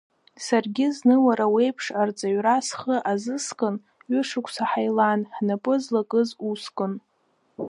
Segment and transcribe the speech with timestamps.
[0.45, 3.75] Саргьы зны уара уеиԥш арҵаҩра схы азыскын,
[4.11, 6.93] ҩышықәса ҳаилан, ҳнапы злакыз ускын.